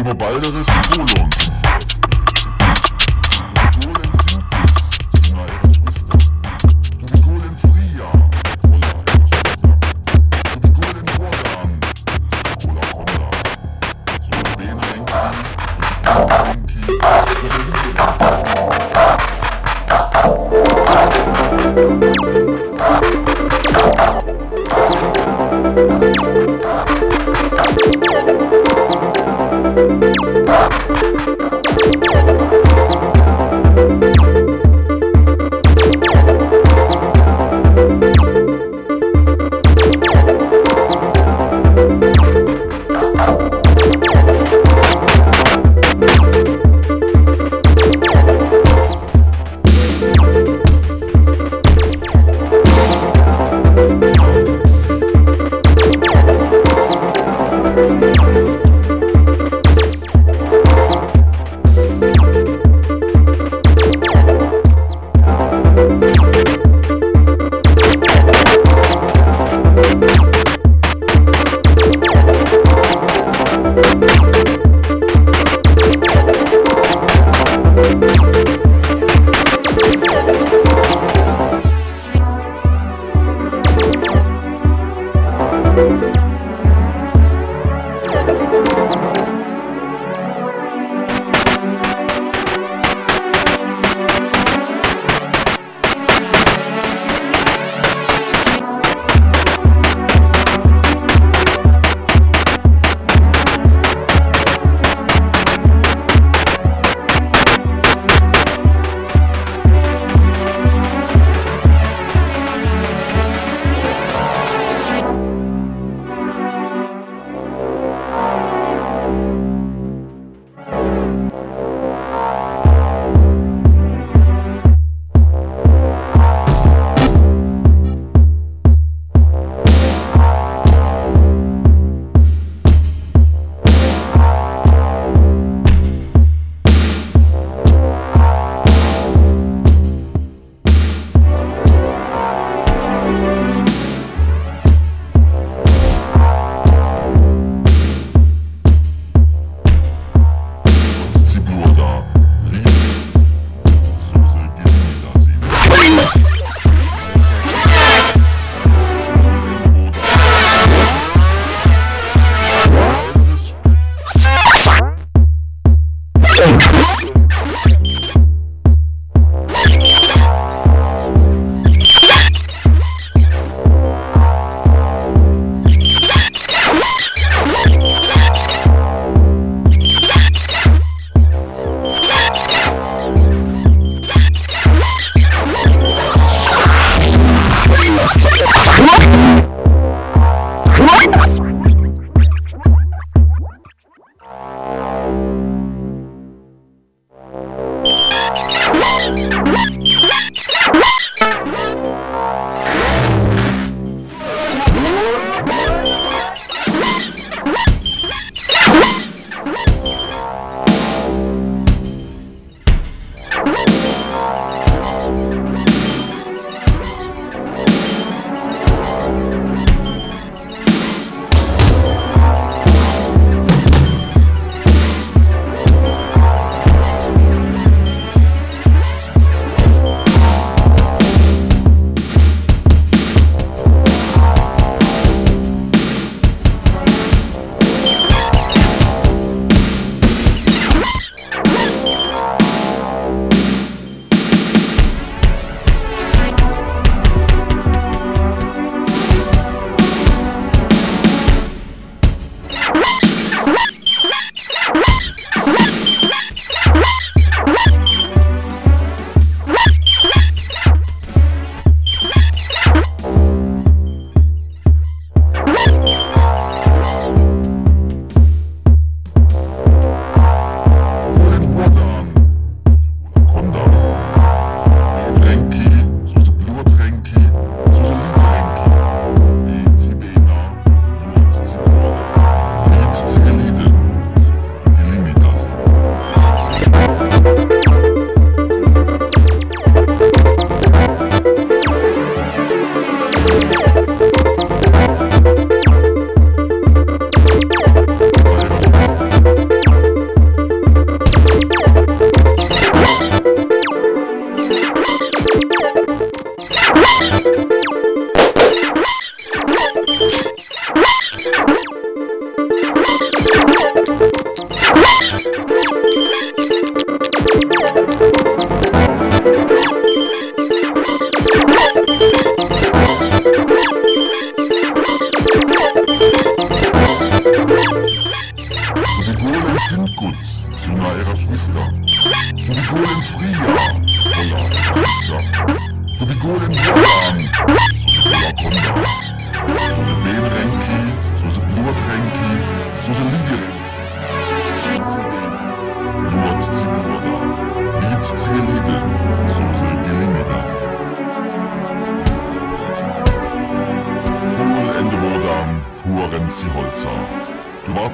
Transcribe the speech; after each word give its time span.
über 0.00 0.14
Balderes 0.14 0.66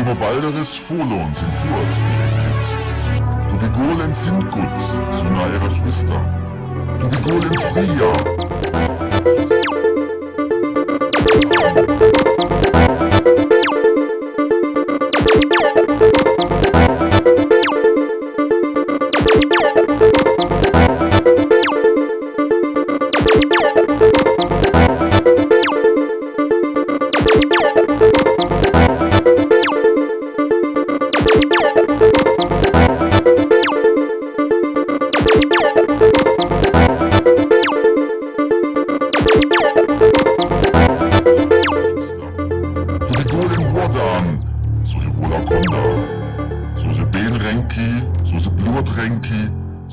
die 0.00 0.10
Obalderes 0.10 0.76
Folon 0.76 1.34
sind 1.34 1.52
fuas, 1.54 2.00
Kids. 2.40 2.76
Du 3.50 3.56
die 3.58 3.68
Golen 3.72 4.12
sind 4.14 4.50
gut, 4.50 4.80
so 5.10 5.24
nahe 5.24 5.58
das 5.62 5.84
Wista. 5.84 6.24
Du 6.98 7.08
die 7.08 7.22
Golen 7.22 7.54
fria. 7.72 8.12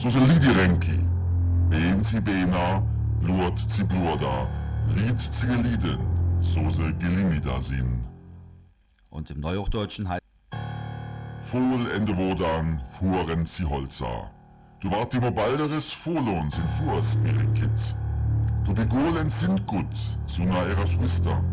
Se 0.10 0.20
Lidi. 0.20 0.48
Ben 1.70 2.02
zi 2.02 2.22
Bena, 2.22 2.82
Blut 3.22 3.60
zi 3.68 3.84
Bluda, 3.84 4.48
Lied 4.96 5.20
zi 5.20 5.46
Geliden, 5.46 6.00
so 6.40 6.70
se 6.70 6.94
Gelimida 6.94 7.62
sin. 7.62 8.06
Und 9.10 9.30
im 9.32 9.42
Neuhochdeutschen 9.42 10.08
heißt 10.08 10.24
Fohl 11.42 11.92
ende 11.94 12.16
Wodan, 12.16 12.82
fuhren 12.98 13.46
zi 13.46 13.64
Holzer. 13.64 14.32
Du 14.80 14.90
wart 14.92 15.14
immer 15.14 15.32
balderes 15.32 15.92
Fohlons 15.92 16.58
in 16.58 16.70
Fuhrspirit. 16.70 17.96
Du 18.64 18.74
begolen 18.74 19.30
sind 19.30 19.68
gut, 19.68 19.94
sunga 20.26 20.64
eras 20.68 20.98
Wister. 21.02 21.44